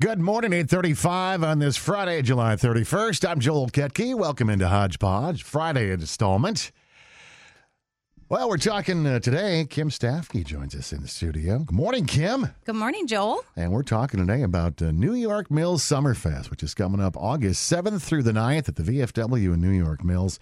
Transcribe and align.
Good 0.00 0.20
morning, 0.20 0.52
835 0.52 1.42
on 1.42 1.58
this 1.58 1.76
Friday, 1.76 2.22
July 2.22 2.54
31st. 2.54 3.28
I'm 3.28 3.40
Joel 3.40 3.68
Ketke. 3.68 4.14
Welcome 4.14 4.48
into 4.48 4.68
Hodgepodge, 4.68 5.42
Friday 5.42 5.90
installment. 5.90 6.70
Well, 8.28 8.48
we're 8.48 8.58
talking 8.58 9.04
uh, 9.08 9.18
today. 9.18 9.66
Kim 9.68 9.90
Stafki 9.90 10.44
joins 10.44 10.76
us 10.76 10.92
in 10.92 11.02
the 11.02 11.08
studio. 11.08 11.58
Good 11.58 11.74
morning, 11.74 12.06
Kim. 12.06 12.46
Good 12.64 12.76
morning, 12.76 13.08
Joel. 13.08 13.42
And 13.56 13.72
we're 13.72 13.82
talking 13.82 14.24
today 14.24 14.44
about 14.44 14.80
uh, 14.80 14.92
New 14.92 15.14
York 15.14 15.50
Mills 15.50 15.82
Summerfest, 15.82 16.48
which 16.48 16.62
is 16.62 16.74
coming 16.74 17.00
up 17.00 17.16
August 17.16 17.68
7th 17.72 18.02
through 18.02 18.22
the 18.22 18.30
9th 18.30 18.68
at 18.68 18.76
the 18.76 18.84
VFW 18.84 19.54
in 19.54 19.60
New 19.60 19.70
York 19.76 20.04
Mills. 20.04 20.38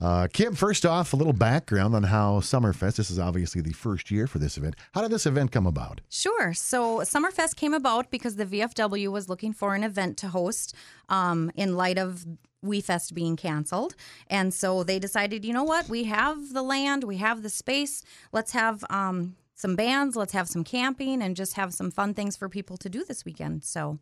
Uh, 0.00 0.28
Kim, 0.32 0.54
first 0.54 0.86
off, 0.86 1.12
a 1.12 1.16
little 1.16 1.32
background 1.32 1.94
on 1.94 2.04
how 2.04 2.38
Summerfest, 2.38 2.96
this 2.96 3.10
is 3.10 3.18
obviously 3.18 3.60
the 3.60 3.72
first 3.72 4.12
year 4.12 4.28
for 4.28 4.38
this 4.38 4.56
event. 4.56 4.76
How 4.92 5.02
did 5.02 5.10
this 5.10 5.26
event 5.26 5.50
come 5.50 5.66
about? 5.66 6.00
Sure. 6.08 6.54
So, 6.54 6.98
Summerfest 6.98 7.56
came 7.56 7.74
about 7.74 8.08
because 8.10 8.36
the 8.36 8.46
VFW 8.46 9.10
was 9.10 9.28
looking 9.28 9.52
for 9.52 9.74
an 9.74 9.82
event 9.82 10.16
to 10.18 10.28
host 10.28 10.74
um, 11.08 11.50
in 11.56 11.76
light 11.76 11.98
of 11.98 12.24
WeFest 12.64 13.12
being 13.14 13.36
canceled. 13.36 13.96
And 14.28 14.52
so 14.52 14.82
they 14.82 14.98
decided, 14.98 15.44
you 15.44 15.52
know 15.52 15.64
what? 15.64 15.88
We 15.88 16.04
have 16.04 16.52
the 16.52 16.62
land, 16.62 17.04
we 17.04 17.16
have 17.18 17.42
the 17.42 17.48
space. 17.48 18.02
Let's 18.32 18.52
have 18.52 18.84
um, 18.90 19.36
some 19.54 19.76
bands, 19.76 20.16
let's 20.16 20.32
have 20.32 20.48
some 20.48 20.64
camping, 20.64 21.22
and 21.22 21.36
just 21.36 21.54
have 21.54 21.74
some 21.74 21.90
fun 21.90 22.14
things 22.14 22.36
for 22.36 22.48
people 22.48 22.76
to 22.78 22.88
do 22.88 23.04
this 23.04 23.24
weekend. 23.24 23.64
So, 23.64 23.98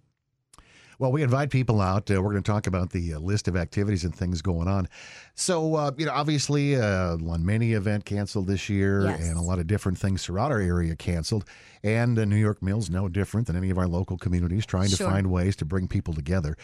Well, 0.98 1.12
we 1.12 1.22
invite 1.22 1.50
people 1.50 1.80
out. 1.80 2.10
Uh, 2.10 2.22
we're 2.22 2.30
going 2.32 2.42
to 2.42 2.50
talk 2.50 2.66
about 2.66 2.90
the 2.90 3.14
uh, 3.14 3.18
list 3.18 3.48
of 3.48 3.56
activities 3.56 4.04
and 4.04 4.14
things 4.14 4.40
going 4.42 4.66
on. 4.68 4.88
So, 5.34 5.74
uh, 5.74 5.90
you 5.98 6.06
know, 6.06 6.12
obviously, 6.12 6.76
uh, 6.76 7.16
Mini 7.18 7.74
event 7.74 8.04
canceled 8.06 8.46
this 8.46 8.68
year, 8.70 9.02
Yes. 9.04 9.20
and 9.28 9.36
a 9.36 9.42
lot 9.42 9.58
of 9.58 9.66
different 9.66 9.98
things 9.98 10.24
throughout 10.24 10.50
our 10.52 10.60
area 10.60 10.96
canceled. 10.96 11.44
And 11.82 12.18
uh, 12.18 12.24
New 12.24 12.36
York 12.36 12.62
Mills, 12.62 12.88
no 12.88 13.08
different 13.08 13.46
than 13.46 13.54
any 13.56 13.68
of 13.70 13.76
our 13.78 13.86
local 13.86 14.16
communities, 14.16 14.64
trying 14.64 14.88
to 14.88 14.96
Sure. 14.96 15.08
find 15.10 15.26
ways 15.30 15.54
to 15.56 15.64
bring 15.66 15.86
people 15.86 16.14
together. 16.14 16.56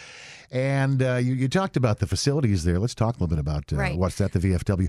And 0.50 1.02
uh, 1.02 1.14
you, 1.16 1.34
you 1.34 1.48
talked 1.48 1.76
about 1.76 1.98
the 1.98 2.06
facilities 2.06 2.64
there. 2.64 2.78
Let's 2.78 2.94
talk 2.94 3.10
a 3.16 3.18
little 3.18 3.28
bit 3.28 3.38
about 3.38 3.72
uh, 3.72 3.76
Right. 3.76 3.96
what's 3.98 4.20
at 4.20 4.32
the 4.32 4.38
VFW. 4.38 4.88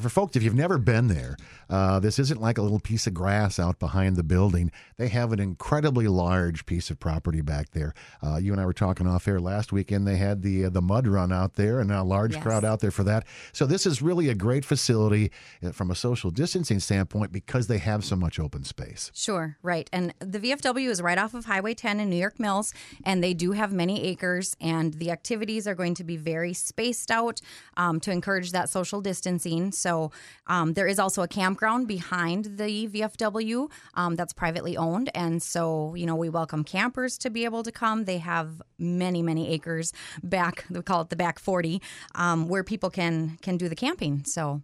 For 0.00 0.08
folks, 0.08 0.34
if 0.36 0.42
you've 0.42 0.54
never 0.54 0.78
been 0.78 1.08
there, 1.08 1.36
uh, 1.70 2.00
this 2.00 2.18
isn't 2.18 2.40
like 2.40 2.56
a 2.58 2.62
little 2.62 2.80
piece 2.80 3.06
of 3.06 3.14
grass 3.14 3.58
out 3.58 3.78
behind 3.78 4.16
the 4.16 4.22
building. 4.24 4.72
They 4.96 5.08
have 5.08 5.32
an 5.32 5.38
incredibly 5.40 6.08
large 6.08 6.64
piece 6.66 6.90
of 6.90 6.98
property 6.98 7.40
back 7.42 7.70
there. 7.72 7.94
Uh, 8.22 8.36
you 8.36 8.52
and 8.52 8.60
I 8.60 8.66
were 8.66 8.72
talking 8.78 9.06
off 9.06 9.28
air 9.28 9.40
last 9.40 9.72
weekend. 9.72 10.06
They 10.06 10.16
had 10.16 10.42
the 10.42 10.66
uh, 10.66 10.70
the 10.70 10.80
mud 10.80 11.06
run 11.06 11.32
out 11.32 11.54
there, 11.54 11.80
and 11.80 11.90
a 11.92 12.02
large 12.02 12.34
Yes. 12.34 12.42
crowd 12.42 12.64
out 12.64 12.80
there 12.80 12.90
for 12.90 13.04
that. 13.04 13.26
So 13.52 13.66
this 13.66 13.84
is 13.86 14.00
really 14.00 14.28
a 14.28 14.34
great 14.34 14.64
facility 14.64 15.30
uh, 15.62 15.72
from 15.72 15.90
a 15.90 15.94
social 15.94 16.30
distancing 16.30 16.78
standpoint 16.80 17.32
because 17.32 17.66
they 17.66 17.78
have 17.78 18.04
so 18.04 18.16
much 18.16 18.38
open 18.38 18.64
space. 18.64 19.10
Sure, 19.14 19.56
right. 19.62 19.88
And 19.92 20.14
the 20.20 20.38
VFW 20.38 20.88
is 20.88 21.02
right 21.02 21.18
off 21.18 21.34
of 21.34 21.44
Highway 21.46 21.74
10 21.74 22.00
in 22.00 22.08
New 22.08 22.16
York 22.16 22.38
Mills, 22.38 22.72
and 23.04 23.22
they 23.22 23.34
do 23.34 23.52
have 23.52 23.72
many 23.72 24.02
acres, 24.04 24.56
and 24.60 24.94
the 24.94 25.10
activities 25.10 25.66
are 25.66 25.74
going 25.74 25.94
to 25.94 26.04
be 26.04 26.16
very 26.16 26.54
spaced 26.54 27.10
out 27.10 27.40
um, 27.76 27.98
to 28.00 28.10
encourage 28.12 28.52
that 28.52 28.68
social 28.68 29.00
distancing. 29.00 29.72
So 29.72 30.12
um, 30.46 30.74
there 30.74 30.86
is 30.86 30.98
also 30.98 31.22
a 31.22 31.28
campground 31.28 31.88
behind 31.88 32.58
the 32.58 32.88
VFW 32.88 33.70
um, 33.94 34.14
that's 34.16 34.32
privately 34.32 34.76
owned, 34.76 35.10
and 35.14 35.42
so 35.42 35.94
you 35.96 36.06
know 36.06 36.14
we 36.16 36.28
welcome 36.28 36.62
campers 36.64 37.18
to 37.18 37.30
be 37.30 37.44
able 37.44 37.62
to 37.62 37.72
come. 37.72 38.04
They 38.04 38.18
have 38.18 38.62
many, 38.78 39.22
many 39.22 39.48
acres 39.52 39.92
back. 40.22 40.64
We 40.70 40.82
call 40.82 41.02
it 41.02 41.10
the 41.10 41.16
back 41.16 41.38
40, 41.38 41.82
um, 42.14 42.48
where 42.48 42.64
people 42.64 42.90
can 42.90 43.38
can 43.42 43.56
do 43.56 43.68
the 43.68 43.76
camping. 43.76 44.24
So. 44.24 44.62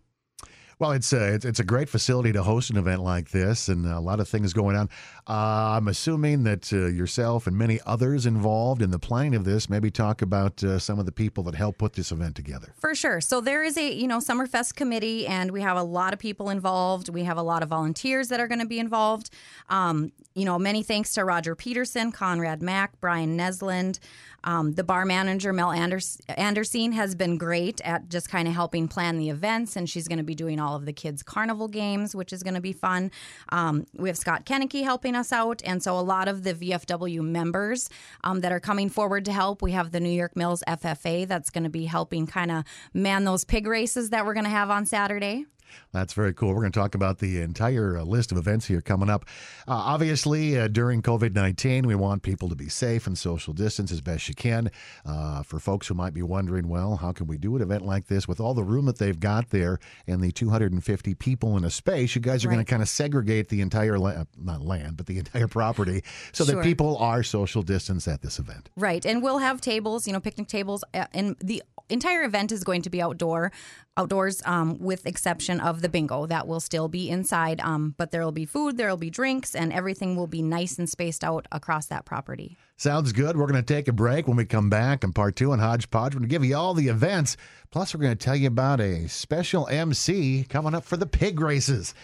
Well, 0.79 0.91
it's 0.91 1.13
a, 1.13 1.35
it's, 1.35 1.61
a 1.61 1.65
great 1.65 1.89
facility 1.89 2.33
to 2.33 2.43
host 2.43 2.71
an 2.71 2.77
event 2.77 3.03
like 3.03 3.31
this, 3.31 3.69
and 3.69 3.87
a 3.87 4.01
lot 4.01 4.19
of 4.19 4.29
things 4.29 4.53
going 4.53 4.77
on. 4.77 4.89
Uh, 5.27 5.77
I'm 5.77 5.89
assuming 5.89 6.43
that 6.45 6.73
uh, 6.73 6.87
yourself 6.87 7.47
and 7.47 7.57
many 7.57 7.79
others 7.87 8.27
involved 8.27 8.83
in 8.83 8.91
the 8.91 8.99
planning 8.99 9.35
of 9.35 9.45
this 9.45 9.71
maybe 9.71 9.91
talk 9.91 10.21
about 10.21 10.63
uh, 10.65 10.79
some 10.79 10.99
of 10.99 11.07
the 11.07 11.13
people 11.13 11.45
that 11.45 11.55
helped 11.55 11.79
put 11.79 11.93
this 11.93 12.11
event 12.11 12.35
together. 12.35 12.75
For 12.79 12.95
sure. 12.95 13.21
So 13.21 13.41
there 13.41 13.63
is 13.63 13.79
a, 13.79 13.93
you 13.93 14.09
know, 14.09 14.19
Summerfest 14.19 14.75
committee 14.75 15.27
and 15.27 15.53
we 15.53 15.61
have 15.61 15.77
a 15.77 15.83
lot 15.83 16.13
of 16.13 16.19
people 16.19 16.51
involved. 16.51 17.09
We 17.09 17.23
have 17.23 17.39
a 17.39 17.43
lot 17.43 17.63
of 17.63 17.69
volunteers 17.69 18.29
that 18.29 18.41
are 18.41 18.49
going 18.49 18.61
to 18.61 18.67
be 18.67 18.79
involved. 18.79 19.31
Um, 19.69 20.13
you 20.35 20.45
know, 20.45 20.59
many 20.59 20.83
thanks 20.83 21.15
to 21.15 21.25
Roger 21.25 21.55
Peterson, 21.55 22.11
Conrad 22.11 22.61
Mack, 22.61 23.01
Brian 23.01 23.39
Nesland. 23.39 24.01
Um, 24.43 24.73
the 24.73 24.83
bar 24.83 25.05
manager, 25.05 25.53
Mel 25.53 25.71
Anders- 25.71 26.21
Anderson, 26.29 26.93
has 26.93 27.15
been 27.15 27.39
great 27.39 27.81
at 27.83 28.09
just 28.09 28.29
kind 28.29 28.49
of 28.49 28.53
helping 28.53 28.89
plan 28.89 29.17
the 29.17 29.31
events, 29.31 29.77
and 29.77 29.89
she's 29.89 30.09
going 30.09 30.19
to 30.19 30.25
be 30.25 30.35
doing 30.35 30.59
all 30.61 30.75
of 30.77 30.87
the 30.87 30.93
kids' 30.93 31.23
carnival 31.23 31.69
games, 31.69 32.15
which 32.17 32.33
is 32.33 32.43
going 32.43 32.55
to 32.55 32.61
be 32.61 32.73
fun. 32.73 33.11
Um, 33.51 33.87
we 33.95 34.09
have 34.09 34.19
Scott 34.19 34.45
Kennecke 34.45 34.83
helping 34.83 35.15
us 35.15 35.33
out, 35.33 35.63
and 35.65 35.83
so 35.83 35.97
a 35.99 36.03
lot 36.03 36.27
of 36.27 36.43
the 36.43 36.53
VFW 36.53 37.23
members 37.23 37.89
um, 38.25 38.41
that 38.41 38.51
are 38.51 38.61
coming 38.61 38.89
forward 38.89 39.25
to 39.27 39.33
help. 39.33 39.63
We 39.63 39.73
have 39.73 39.93
the 39.93 40.01
New 40.01 40.11
York 40.11 40.37
Mills 40.37 40.65
FFA 40.67 41.29
that's 41.29 41.49
going 41.49 41.65
to 41.65 41.71
be 41.71 41.87
helping 41.87 42.27
kind 42.27 42.51
of 42.51 42.65
man 42.93 43.25
those 43.25 43.45
pig 43.45 43.67
races 43.69 44.11
that 44.11 44.27
we're 44.27 44.35
going 44.35 44.45
to 44.45 44.51
have 44.51 44.69
on 44.69 44.85
Saturday. 44.85 45.47
That's 45.93 46.13
very 46.13 46.35
cool. 46.35 46.49
We're 46.51 46.61
going 46.61 46.73
to 46.73 46.79
talk 46.79 46.95
about 46.95 47.19
the 47.19 47.41
entire 47.41 47.99
uh, 47.99 48.03
list 48.03 48.33
of 48.33 48.39
events 48.39 48.67
here 48.67 48.81
coming 48.81 49.09
up. 49.09 49.25
Uh, 49.69 49.73
obviously, 49.73 50.59
uh, 50.59 50.69
during 50.69 51.03
COVID 51.03 51.35
19, 51.35 51.87
we 51.87 51.95
want 51.95 52.23
people 52.23 52.49
to 52.49 52.57
be 52.57 52.69
safe 52.69 53.07
and 53.07 53.17
social 53.17 53.53
distance 53.53 53.93
as 53.93 54.01
best 54.01 54.29
you 54.29 54.35
can. 54.35 54.71
Uh, 55.07 55.43
for 55.43 55.59
folks 55.59 55.87
who 55.87 55.95
might 55.95 56.15
be 56.15 56.23
wondering, 56.23 56.69
well, 56.69 56.97
how 56.97 57.13
can 57.13 57.27
we 57.27 57.39
do 57.39 57.55
an 57.57 57.63
event 57.63 57.85
like 57.85 58.07
this 58.07 58.27
with 58.27 58.41
all 58.41 58.55
the 58.55 58.65
room 58.65 58.87
that 58.87 58.99
they've 58.99 59.21
got 59.21 59.51
there 59.51 59.79
and 60.07 60.23
the 60.23 60.33
250 60.33 61.15
people 61.15 61.57
in 61.57 61.65
a 61.65 61.71
space? 61.71 62.15
You 62.15 62.21
guys 62.21 62.45
are 62.45 62.49
going 62.49 62.59
to 62.59 62.65
kind 62.65 62.83
of 62.83 62.89
segregate 62.89 63.49
the 63.49 63.61
entire, 63.61 63.99
la- 63.99 64.25
not 64.37 64.63
land, 64.63 64.97
but 64.97 65.07
the 65.07 65.19
entire 65.25 65.49
property 65.49 66.03
so 66.33 66.45
that 66.45 66.63
people 66.63 66.97
are 66.99 67.23
social 67.23 67.63
distance 67.63 68.09
at 68.09 68.23
this 68.23 68.39
event. 68.39 68.71
Right, 68.77 69.05
and 69.05 69.23
we'll 69.23 69.39
have 69.39 69.61
tables, 69.61 70.07
you 70.07 70.13
know, 70.13 70.21
picnic 70.21 70.49
tables, 70.49 70.85
uh, 70.93 71.07
and 71.13 71.37
the 71.41 71.63
entire 71.89 72.23
event 72.25 72.53
is 72.53 72.65
going 72.65 72.83
to 72.83 72.91
be 72.91 73.01
outdoor, 73.01 73.53
outdoors, 73.97 74.43
um, 74.45 74.79
with 74.79 75.07
exception 75.07 75.61
of 75.61 75.83
the 75.83 75.89
bingo 75.89 76.27
that 76.27 76.47
will 76.47 76.61
still 76.61 76.89
be 76.89 77.09
inside. 77.09 77.61
Um, 77.61 77.95
but 77.97 78.11
there 78.11 78.23
will 78.25 78.33
be 78.33 78.47
food, 78.47 78.77
there 78.77 78.89
will 78.89 78.97
be 78.97 79.11
drinks, 79.11 79.55
and 79.55 79.73
everything 79.73 80.17
will 80.17 80.27
be 80.27 80.43
nice 80.43 80.79
and 80.79 80.89
spaced 80.89 81.23
out 81.23 81.47
across 81.53 81.87
that 81.87 82.05
property. 82.05 82.57
Sounds 82.77 83.13
good. 83.13 83.37
We're 83.37 83.47
going 83.47 83.63
to 83.63 83.75
take 83.75 83.87
a 83.87 83.93
break. 83.93 84.27
When 84.27 84.37
we 84.37 84.45
come 84.45 84.69
back 84.69 85.05
in 85.05 85.13
part 85.13 85.37
two 85.37 85.53
on 85.53 85.61
Hodgepodge, 85.61 86.15
we're 86.15 86.21
going 86.21 86.29
to 86.29 86.35
give 86.35 86.45
you 86.45 86.57
all 86.57 86.75
the 86.75 86.89
events. 86.89 87.37
Plus, 87.71 87.95
we're 87.95 88.03
going 88.03 88.17
to 88.17 88.25
tell 88.25 88.37
you 88.37 88.49
about 88.49 88.81
a 88.81 89.09
special 89.09 89.69
MC 89.69 90.45
coming 90.49 90.75
up 90.75 90.85
for 90.85 90.97
the 90.97 91.07
pig 91.07 91.41
races. 91.41 91.95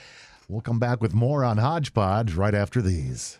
We'll 0.48 0.60
come 0.60 0.78
back 0.78 1.00
with 1.00 1.12
more 1.12 1.44
on 1.44 1.58
Hodgepodge 1.58 2.34
right 2.34 2.54
after 2.54 2.80
these. 2.80 3.39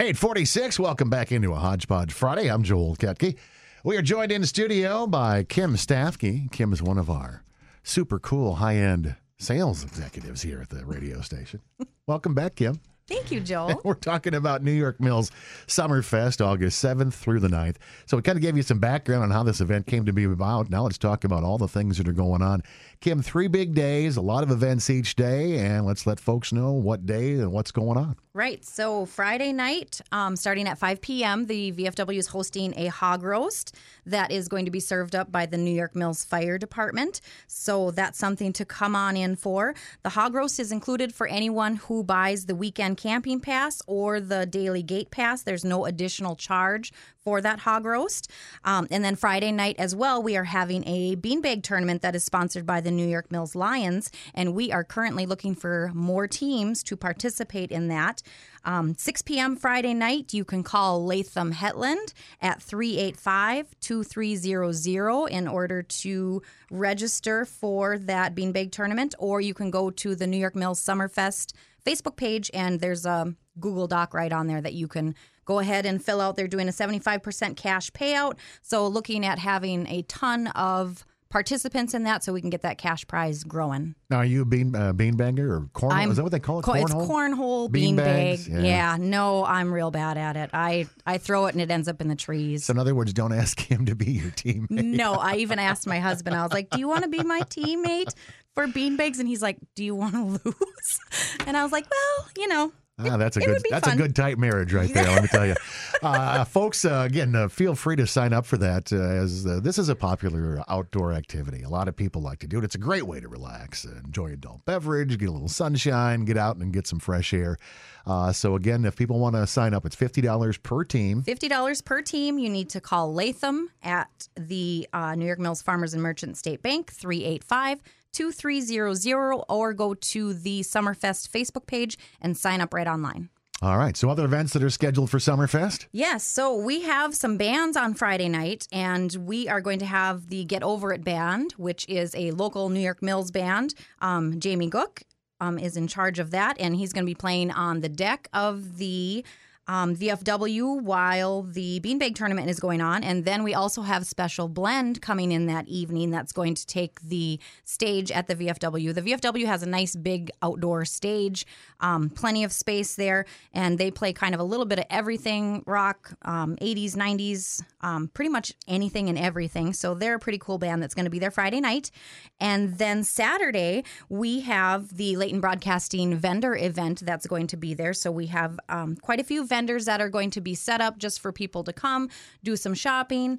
Eight 0.00 0.16
forty-six. 0.16 0.80
Welcome 0.80 1.10
back 1.10 1.30
into 1.30 1.52
a 1.52 1.56
Hodgepodge 1.56 2.14
Friday. 2.14 2.50
I'm 2.50 2.62
Joel 2.62 2.96
Ketke. 2.96 3.36
We 3.84 3.98
are 3.98 4.02
joined 4.02 4.32
in 4.32 4.46
studio 4.46 5.06
by 5.06 5.44
Kim 5.44 5.74
Stafki. 5.74 6.50
Kim 6.50 6.72
is 6.72 6.82
one 6.82 6.96
of 6.96 7.10
our 7.10 7.44
super 7.82 8.18
cool 8.18 8.54
high-end 8.54 9.16
sales 9.38 9.84
executives 9.84 10.40
here 10.40 10.62
at 10.62 10.70
the 10.70 10.86
radio 10.86 11.20
station. 11.20 11.60
Welcome 12.06 12.34
back, 12.34 12.54
Kim. 12.54 12.80
Thank 13.10 13.30
you, 13.30 13.40
Joel. 13.40 13.78
We're 13.84 13.92
talking 13.92 14.34
about 14.34 14.62
New 14.62 14.72
York 14.72 15.00
Mills 15.00 15.32
Summerfest, 15.66 16.42
August 16.42 16.82
7th 16.82 17.12
through 17.12 17.40
the 17.40 17.48
9th. 17.48 17.76
So 18.06 18.16
we 18.16 18.22
kind 18.22 18.38
of 18.38 18.42
gave 18.42 18.56
you 18.56 18.62
some 18.62 18.78
background 18.78 19.24
on 19.24 19.32
how 19.32 19.42
this 19.42 19.60
event 19.60 19.86
came 19.86 20.06
to 20.06 20.12
be 20.12 20.24
about. 20.24 20.70
Now 20.70 20.84
let's 20.84 20.96
talk 20.96 21.24
about 21.24 21.42
all 21.42 21.58
the 21.58 21.68
things 21.68 21.98
that 21.98 22.08
are 22.08 22.12
going 22.12 22.40
on. 22.40 22.62
Kim, 23.00 23.22
three 23.22 23.48
big 23.48 23.72
days, 23.72 24.18
a 24.18 24.20
lot 24.20 24.42
of 24.42 24.50
events 24.50 24.90
each 24.90 25.16
day, 25.16 25.56
and 25.56 25.86
let's 25.86 26.06
let 26.06 26.20
folks 26.20 26.52
know 26.52 26.72
what 26.72 27.06
day 27.06 27.32
and 27.32 27.50
what's 27.50 27.70
going 27.70 27.96
on. 27.96 28.14
Right. 28.32 28.64
So 28.64 29.06
Friday 29.06 29.52
night, 29.52 30.00
um, 30.12 30.36
starting 30.36 30.68
at 30.68 30.78
5 30.78 31.00
p.m., 31.00 31.46
the 31.46 31.72
VFW 31.72 32.18
is 32.18 32.28
hosting 32.28 32.74
a 32.76 32.86
hog 32.86 33.22
roast 33.22 33.74
that 34.06 34.30
is 34.30 34.46
going 34.48 34.66
to 34.66 34.70
be 34.70 34.78
served 34.78 35.16
up 35.16 35.32
by 35.32 35.46
the 35.46 35.56
New 35.56 35.72
York 35.72 35.96
Mills 35.96 36.24
Fire 36.24 36.56
Department. 36.56 37.22
So 37.48 37.90
that's 37.90 38.18
something 38.18 38.52
to 38.52 38.64
come 38.64 38.94
on 38.94 39.16
in 39.16 39.34
for. 39.34 39.74
The 40.04 40.10
hog 40.10 40.34
roast 40.34 40.60
is 40.60 40.70
included 40.70 41.12
for 41.12 41.26
anyone 41.26 41.76
who 41.76 42.04
buys 42.04 42.46
the 42.46 42.54
weekend 42.54 42.98
camping 42.98 43.40
pass 43.40 43.82
or 43.88 44.20
the 44.20 44.46
daily 44.46 44.84
gate 44.84 45.10
pass. 45.10 45.42
There's 45.42 45.64
no 45.64 45.86
additional 45.86 46.36
charge 46.36 46.92
for 47.24 47.40
that 47.40 47.60
hog 47.60 47.84
roast. 47.84 48.30
Um, 48.64 48.86
and 48.90 49.04
then 49.04 49.16
Friday 49.16 49.52
night 49.52 49.76
as 49.78 49.94
well, 49.94 50.22
we 50.22 50.36
are 50.36 50.44
having 50.44 50.84
a 50.86 51.16
beanbag 51.16 51.62
tournament 51.62 52.02
that 52.02 52.14
is 52.14 52.24
sponsored 52.24 52.64
by 52.64 52.80
the 52.80 52.89
New 52.90 53.06
York 53.06 53.30
Mills 53.30 53.54
Lions. 53.54 54.10
And 54.34 54.54
we 54.54 54.72
are 54.72 54.84
currently 54.84 55.26
looking 55.26 55.54
for 55.54 55.90
more 55.94 56.26
teams 56.26 56.82
to 56.84 56.96
participate 56.96 57.70
in 57.70 57.88
that. 57.88 58.22
Um, 58.64 58.94
6 58.94 59.22
p.m. 59.22 59.56
Friday 59.56 59.94
night, 59.94 60.34
you 60.34 60.44
can 60.44 60.62
call 60.62 61.04
Latham 61.04 61.52
Hetland 61.52 62.12
at 62.40 62.62
385 62.62 63.74
2300 63.80 65.26
in 65.30 65.48
order 65.48 65.82
to 65.82 66.42
register 66.70 67.44
for 67.44 67.98
that 67.98 68.34
beanbag 68.34 68.70
tournament, 68.70 69.14
or 69.18 69.40
you 69.40 69.54
can 69.54 69.70
go 69.70 69.90
to 69.90 70.14
the 70.14 70.26
New 70.26 70.36
York 70.36 70.54
Mills 70.54 70.80
Summerfest 70.80 71.54
Facebook 71.84 72.16
page 72.16 72.50
and 72.52 72.80
there's 72.80 73.06
a 73.06 73.34
Google 73.58 73.86
Doc 73.86 74.14
right 74.14 74.32
on 74.32 74.46
there 74.46 74.60
that 74.60 74.74
you 74.74 74.88
can 74.88 75.14
go 75.44 75.58
ahead 75.58 75.86
and 75.86 76.02
fill 76.02 76.20
out. 76.20 76.36
They're 76.36 76.48
doing 76.48 76.68
a 76.68 76.72
75% 76.72 77.56
cash 77.56 77.90
payout. 77.90 78.36
So, 78.62 78.86
looking 78.86 79.24
at 79.24 79.38
having 79.38 79.86
a 79.86 80.02
ton 80.02 80.48
of 80.48 81.04
participants 81.30 81.94
in 81.94 82.02
that 82.04 82.22
so 82.24 82.32
we 82.32 82.40
can 82.40 82.50
get 82.50 82.62
that 82.62 82.76
cash 82.76 83.06
prize 83.06 83.44
growing. 83.44 83.94
Now, 84.10 84.18
are 84.18 84.24
you 84.24 84.42
a 84.42 84.44
bean 84.44 84.74
uh, 84.74 84.92
beanbagger 84.92 85.38
or 85.48 85.60
cornhole? 85.72 85.92
I'm- 85.92 86.10
Is 86.10 86.16
that 86.16 86.22
what 86.24 86.32
they 86.32 86.40
call 86.40 86.58
it? 86.58 86.62
Co- 86.62 86.74
It's 86.74 86.92
Cornhole? 86.92 87.08
cornhole, 87.08 87.70
Bean 87.72 87.96
beanbag. 87.96 88.04
bags, 88.04 88.48
yeah. 88.48 88.60
Yeah. 88.60 88.96
no, 88.98 89.44
I'm 89.44 89.72
real 89.72 89.90
bad 89.90 90.18
at 90.18 90.36
it. 90.36 90.50
I 90.52 90.86
I 91.06 91.18
throw 91.18 91.46
it 91.46 91.54
and 91.54 91.62
it 91.62 91.70
ends 91.70 91.88
up 91.88 92.00
in 92.00 92.08
the 92.08 92.16
trees. 92.16 92.64
So 92.66 92.72
in 92.72 92.78
other 92.78 92.94
words, 92.94 93.12
don't 93.12 93.32
ask 93.32 93.58
him 93.70 93.86
to 93.86 93.94
be 93.94 94.10
your 94.12 94.30
teammate. 94.32 94.70
no, 94.70 95.14
I 95.14 95.36
even 95.36 95.58
asked 95.58 95.86
my 95.86 96.00
husband. 96.00 96.36
I 96.36 96.42
was 96.42 96.52
like, 96.52 96.68
"Do 96.70 96.78
you 96.78 96.88
want 96.88 97.04
to 97.04 97.08
be 97.08 97.22
my 97.22 97.40
teammate 97.42 98.12
for 98.54 98.66
beanbags?" 98.66 99.18
And 99.20 99.28
he's 99.28 99.42
like, 99.42 99.58
"Do 99.76 99.84
you 99.84 99.94
want 99.94 100.14
to 100.14 100.24
lose?" 100.44 100.98
And 101.46 101.56
I 101.56 101.62
was 101.62 101.72
like, 101.72 101.86
"Well, 101.90 102.28
you 102.36 102.48
know, 102.48 102.72
Ah, 103.04 103.16
that's 103.16 103.36
a 103.36 103.40
it 103.40 103.46
good. 103.46 103.62
That's 103.70 103.88
a 103.88 103.96
good 103.96 104.14
tight 104.14 104.38
marriage 104.38 104.72
right 104.72 104.92
there. 104.92 105.04
let 105.04 105.22
me 105.22 105.28
tell 105.28 105.46
you, 105.46 105.54
uh, 106.02 106.44
folks. 106.44 106.84
Uh, 106.84 107.04
again, 107.06 107.34
uh, 107.34 107.48
feel 107.48 107.74
free 107.74 107.96
to 107.96 108.06
sign 108.06 108.32
up 108.32 108.46
for 108.46 108.56
that. 108.58 108.92
Uh, 108.92 108.96
as 108.96 109.46
uh, 109.46 109.60
this 109.62 109.78
is 109.78 109.88
a 109.88 109.94
popular 109.94 110.62
outdoor 110.68 111.12
activity, 111.12 111.62
a 111.62 111.68
lot 111.68 111.88
of 111.88 111.96
people 111.96 112.22
like 112.22 112.38
to 112.40 112.46
do 112.46 112.58
it. 112.58 112.64
It's 112.64 112.74
a 112.74 112.78
great 112.78 113.06
way 113.06 113.20
to 113.20 113.28
relax, 113.28 113.84
uh, 113.86 113.90
enjoy 114.04 114.32
adult 114.32 114.64
beverage, 114.64 115.18
get 115.18 115.28
a 115.28 115.32
little 115.32 115.48
sunshine, 115.48 116.24
get 116.24 116.36
out 116.36 116.56
and 116.56 116.72
get 116.72 116.86
some 116.86 116.98
fresh 116.98 117.32
air. 117.32 117.58
Uh, 118.06 118.32
so 118.32 118.54
again, 118.54 118.84
if 118.84 118.96
people 118.96 119.18
want 119.18 119.36
to 119.36 119.46
sign 119.46 119.74
up, 119.74 119.84
it's 119.84 119.96
fifty 119.96 120.20
dollars 120.20 120.56
per 120.58 120.84
team. 120.84 121.22
$50 121.22 121.84
per 121.84 122.02
team. 122.02 122.38
You 122.38 122.48
need 122.48 122.70
to 122.70 122.80
call 122.80 123.12
Latham 123.12 123.70
at 123.82 124.28
the 124.36 124.88
uh, 124.92 125.14
New 125.14 125.26
York 125.26 125.38
Mills 125.38 125.62
Farmers 125.62 125.94
and 125.94 126.02
Merchant 126.02 126.36
State 126.36 126.62
Bank, 126.62 126.90
385 126.92 127.80
2300, 128.12 129.44
or 129.48 129.72
go 129.72 129.94
to 129.94 130.34
the 130.34 130.60
Summerfest 130.60 131.30
Facebook 131.30 131.66
page 131.66 131.98
and 132.20 132.36
sign 132.36 132.60
up 132.60 132.74
right 132.74 132.86
online. 132.88 133.30
All 133.62 133.76
right. 133.76 133.94
So 133.94 134.08
other 134.08 134.24
events 134.24 134.54
that 134.54 134.62
are 134.62 134.70
scheduled 134.70 135.10
for 135.10 135.18
Summerfest. 135.18 135.86
Yes, 135.92 136.24
so 136.24 136.56
we 136.56 136.80
have 136.82 137.14
some 137.14 137.36
bands 137.36 137.76
on 137.76 137.92
Friday 137.92 138.28
night, 138.28 138.66
and 138.72 139.14
we 139.14 139.48
are 139.48 139.60
going 139.60 139.78
to 139.80 139.86
have 139.86 140.28
the 140.28 140.44
Get 140.44 140.62
Over 140.62 140.94
It 140.94 141.04
Band, 141.04 141.52
which 141.58 141.86
is 141.86 142.14
a 142.14 142.30
local 142.30 142.70
New 142.70 142.80
York 142.80 143.02
Mills 143.02 143.30
band. 143.30 143.74
Um, 144.00 144.40
Jamie 144.40 144.70
Gook 144.70 145.02
um, 145.40 145.58
is 145.58 145.76
in 145.76 145.88
charge 145.88 146.18
of 146.18 146.30
that, 146.30 146.56
and 146.58 146.74
he's 146.74 146.94
going 146.94 147.04
to 147.04 147.10
be 147.10 147.14
playing 147.14 147.50
on 147.50 147.80
the 147.80 147.90
deck 147.90 148.28
of 148.32 148.78
the 148.78 149.24
um, 149.70 149.94
VFW 149.94 150.82
while 150.82 151.42
the 151.42 151.78
Beanbag 151.78 152.16
tournament 152.16 152.50
is 152.50 152.58
going 152.58 152.80
on. 152.80 153.04
And 153.04 153.24
then 153.24 153.44
we 153.44 153.54
also 153.54 153.82
have 153.82 154.04
Special 154.04 154.48
Blend 154.48 155.00
coming 155.00 155.30
in 155.30 155.46
that 155.46 155.68
evening 155.68 156.10
that's 156.10 156.32
going 156.32 156.56
to 156.56 156.66
take 156.66 157.00
the 157.02 157.38
stage 157.62 158.10
at 158.10 158.26
the 158.26 158.34
VFW. 158.34 158.92
The 158.92 159.02
VFW 159.02 159.46
has 159.46 159.62
a 159.62 159.68
nice 159.68 159.94
big 159.94 160.32
outdoor 160.42 160.84
stage, 160.84 161.46
um, 161.78 162.10
plenty 162.10 162.42
of 162.42 162.50
space 162.50 162.96
there, 162.96 163.26
and 163.54 163.78
they 163.78 163.92
play 163.92 164.12
kind 164.12 164.34
of 164.34 164.40
a 164.40 164.44
little 164.44 164.66
bit 164.66 164.80
of 164.80 164.86
everything 164.90 165.62
rock, 165.68 166.14
um, 166.22 166.56
80s, 166.56 166.96
90s, 166.96 167.62
um, 167.80 168.08
pretty 168.08 168.28
much 168.28 168.52
anything 168.66 169.08
and 169.08 169.16
everything. 169.16 169.72
So 169.72 169.94
they're 169.94 170.16
a 170.16 170.18
pretty 170.18 170.38
cool 170.38 170.58
band 170.58 170.82
that's 170.82 170.94
going 170.96 171.06
to 171.06 171.10
be 171.10 171.20
there 171.20 171.30
Friday 171.30 171.60
night. 171.60 171.92
And 172.40 172.76
then 172.78 173.04
Saturday, 173.04 173.84
we 174.08 174.40
have 174.40 174.96
the 174.96 175.14
Leighton 175.14 175.40
Broadcasting 175.40 176.16
vendor 176.16 176.56
event 176.56 177.06
that's 177.06 177.28
going 177.28 177.46
to 177.46 177.56
be 177.56 177.72
there. 177.72 177.94
So 177.94 178.10
we 178.10 178.26
have 178.26 178.58
um, 178.68 178.96
quite 178.96 179.20
a 179.20 179.24
few 179.24 179.46
vendors 179.46 179.59
that 179.68 180.00
are 180.00 180.08
going 180.08 180.30
to 180.30 180.40
be 180.40 180.54
set 180.54 180.80
up 180.80 180.98
just 180.98 181.20
for 181.20 181.32
people 181.32 181.64
to 181.64 181.72
come, 181.72 182.08
do 182.42 182.56
some 182.56 182.74
shopping, 182.74 183.38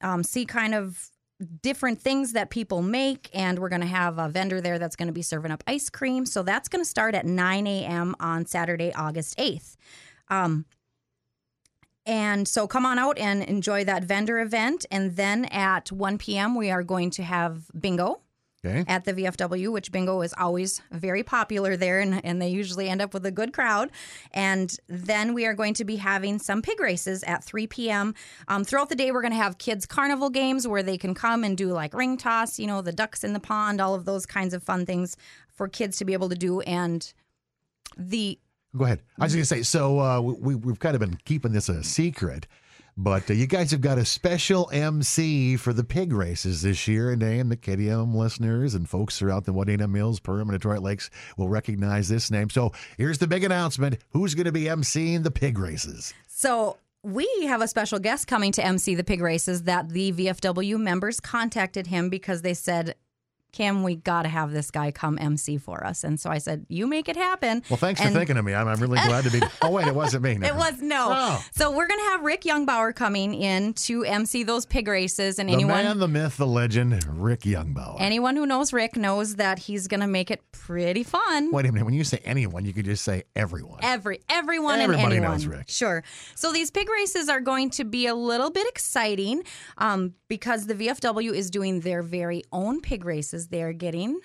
um, 0.00 0.22
see 0.22 0.44
kind 0.44 0.74
of 0.74 1.10
different 1.62 2.00
things 2.00 2.32
that 2.32 2.50
people 2.50 2.82
make. 2.82 3.30
And 3.32 3.58
we're 3.58 3.68
going 3.68 3.80
to 3.80 3.86
have 3.86 4.18
a 4.18 4.28
vendor 4.28 4.60
there 4.60 4.78
that's 4.78 4.96
going 4.96 5.08
to 5.08 5.12
be 5.12 5.22
serving 5.22 5.50
up 5.50 5.64
ice 5.66 5.88
cream. 5.88 6.26
So 6.26 6.42
that's 6.42 6.68
going 6.68 6.84
to 6.84 6.88
start 6.88 7.14
at 7.14 7.26
9 7.26 7.66
a.m. 7.66 8.14
on 8.20 8.46
Saturday, 8.46 8.92
August 8.94 9.38
8th. 9.38 9.76
Um, 10.28 10.66
and 12.06 12.48
so 12.48 12.66
come 12.66 12.86
on 12.86 12.98
out 12.98 13.18
and 13.18 13.42
enjoy 13.42 13.84
that 13.84 14.04
vendor 14.04 14.40
event. 14.40 14.86
And 14.90 15.16
then 15.16 15.44
at 15.46 15.92
1 15.92 16.18
p.m., 16.18 16.54
we 16.54 16.70
are 16.70 16.82
going 16.82 17.10
to 17.10 17.22
have 17.22 17.70
bingo 17.78 18.20
Okay. 18.62 18.84
at 18.86 19.06
the 19.06 19.14
VFW, 19.14 19.72
which 19.72 19.90
bingo 19.90 20.20
is 20.20 20.34
always 20.36 20.82
very 20.90 21.22
popular 21.22 21.78
there, 21.78 22.00
and, 22.00 22.22
and 22.24 22.42
they 22.42 22.50
usually 22.50 22.90
end 22.90 23.00
up 23.00 23.14
with 23.14 23.24
a 23.24 23.30
good 23.30 23.54
crowd. 23.54 23.90
And 24.32 24.76
then 24.86 25.32
we 25.32 25.46
are 25.46 25.54
going 25.54 25.72
to 25.74 25.84
be 25.84 25.96
having 25.96 26.38
some 26.38 26.60
pig 26.60 26.78
races 26.78 27.22
at 27.24 27.42
3 27.42 27.66
p.m. 27.68 28.14
Um, 28.48 28.64
throughout 28.64 28.90
the 28.90 28.96
day, 28.96 29.12
we're 29.12 29.22
going 29.22 29.32
to 29.32 29.38
have 29.38 29.56
kids' 29.56 29.86
carnival 29.86 30.28
games 30.28 30.68
where 30.68 30.82
they 30.82 30.98
can 30.98 31.14
come 31.14 31.42
and 31.42 31.56
do 31.56 31.72
like 31.72 31.94
ring 31.94 32.18
toss, 32.18 32.58
you 32.58 32.66
know, 32.66 32.82
the 32.82 32.92
ducks 32.92 33.24
in 33.24 33.32
the 33.32 33.40
pond, 33.40 33.80
all 33.80 33.94
of 33.94 34.04
those 34.04 34.26
kinds 34.26 34.52
of 34.52 34.62
fun 34.62 34.84
things 34.84 35.16
for 35.48 35.66
kids 35.66 35.96
to 35.96 36.04
be 36.04 36.12
able 36.12 36.28
to 36.28 36.36
do. 36.36 36.60
And 36.60 37.10
the 37.96 38.38
Go 38.76 38.84
ahead. 38.84 39.00
I 39.18 39.24
was 39.24 39.32
going 39.32 39.42
to 39.42 39.46
say, 39.46 39.62
so 39.62 40.00
uh, 40.00 40.20
we, 40.20 40.54
we've 40.54 40.78
kind 40.78 40.94
of 40.94 41.00
been 41.00 41.18
keeping 41.24 41.52
this 41.52 41.68
a 41.68 41.82
secret, 41.82 42.46
but 43.02 43.30
uh, 43.30 43.32
you 43.32 43.46
guys 43.46 43.70
have 43.70 43.80
got 43.80 43.96
a 43.96 44.04
special 44.04 44.68
MC 44.72 45.56
for 45.56 45.72
the 45.72 45.84
pig 45.84 46.12
races 46.12 46.60
this 46.60 46.86
year. 46.86 47.10
And 47.10 47.22
and 47.22 47.50
the 47.50 47.56
KDM 47.56 48.14
listeners 48.14 48.74
and 48.74 48.88
folks 48.88 49.18
throughout 49.18 49.44
the 49.44 49.52
Wadena 49.52 49.88
Mills, 49.90 50.20
Perham, 50.20 50.42
and 50.42 50.52
Detroit 50.52 50.80
Lakes 50.80 51.10
will 51.36 51.48
recognize 51.48 52.08
this 52.08 52.30
name. 52.30 52.50
So 52.50 52.72
here's 52.98 53.18
the 53.18 53.26
big 53.26 53.44
announcement 53.44 53.98
who's 54.10 54.34
going 54.34 54.46
to 54.46 54.52
be 54.52 54.64
MCing 54.64 55.22
the 55.22 55.30
pig 55.30 55.58
races? 55.58 56.12
So 56.28 56.76
we 57.02 57.28
have 57.46 57.62
a 57.62 57.68
special 57.68 57.98
guest 57.98 58.26
coming 58.26 58.52
to 58.52 58.64
MC 58.64 58.94
the 58.94 59.04
pig 59.04 59.22
races 59.22 59.62
that 59.62 59.88
the 59.88 60.12
VFW 60.12 60.78
members 60.78 61.20
contacted 61.20 61.86
him 61.86 62.10
because 62.10 62.42
they 62.42 62.54
said, 62.54 62.96
Kim, 63.52 63.82
we 63.82 63.96
got 63.96 64.22
to 64.22 64.28
have 64.28 64.52
this 64.52 64.70
guy 64.70 64.90
come 64.90 65.18
MC 65.20 65.58
for 65.58 65.84
us. 65.86 66.04
And 66.04 66.18
so 66.20 66.30
I 66.30 66.38
said, 66.38 66.66
You 66.68 66.86
make 66.86 67.08
it 67.08 67.16
happen. 67.16 67.62
Well, 67.68 67.76
thanks 67.76 68.00
And 68.00 68.12
for 68.12 68.18
thinking 68.18 68.36
of 68.36 68.44
me. 68.44 68.54
I'm, 68.54 68.68
I'm 68.68 68.80
really 68.80 68.98
glad 68.98 69.24
to 69.24 69.30
be. 69.30 69.40
Oh, 69.62 69.70
wait, 69.70 69.86
it 69.86 69.94
wasn't 69.94 70.22
me. 70.24 70.32
It 70.42 70.54
was 70.54 70.80
no. 70.80 71.08
Oh. 71.10 71.44
So 71.52 71.70
we're 71.70 71.86
going 71.86 72.00
to 72.00 72.06
have 72.06 72.22
Rick 72.22 72.42
Youngbauer 72.42 72.94
coming 72.94 73.34
in 73.34 73.74
to 73.74 74.04
MC 74.04 74.42
those 74.42 74.64
pig 74.64 74.88
races. 74.88 75.38
And 75.38 75.48
The 75.48 75.52
anyone. 75.54 75.84
man, 75.84 75.98
the 75.98 76.08
myth, 76.08 76.36
the 76.38 76.46
legend, 76.46 77.04
Rick 77.06 77.40
Youngbauer. 77.40 77.96
Anyone 78.00 78.36
who 78.36 78.46
knows 78.46 78.72
Rick 78.72 78.96
knows 78.96 79.36
that 79.36 79.58
he's 79.58 79.86
going 79.86 80.00
to 80.00 80.06
make 80.06 80.30
it 80.30 80.40
pretty 80.52 81.02
fun. 81.02 81.50
Wait 81.52 81.66
a 81.66 81.72
minute. 81.72 81.84
When 81.84 81.94
you 81.94 82.04
say 82.04 82.20
anyone, 82.24 82.64
you 82.64 82.72
could 82.72 82.84
just 82.86 83.04
say 83.04 83.24
everyone. 83.36 83.80
Every 83.82 84.20
everyone 84.30 84.80
Everybody 84.80 85.04
and 85.04 85.12
anyone. 85.14 85.32
knows 85.32 85.46
Rick. 85.46 85.68
Sure. 85.68 86.02
So 86.34 86.52
these 86.52 86.70
pig 86.70 86.88
races 86.88 87.28
are 87.28 87.40
going 87.40 87.70
to 87.70 87.84
be 87.84 88.06
a 88.06 88.14
little 88.14 88.50
bit 88.50 88.66
exciting 88.68 89.42
um, 89.78 90.14
because 90.28 90.66
the 90.66 90.74
VFW 90.74 91.32
is 91.34 91.50
doing 91.50 91.80
their 91.80 92.02
very 92.02 92.42
own 92.52 92.80
pig 92.80 93.04
races. 93.04 93.39
They're 93.48 93.72
getting 93.72 94.20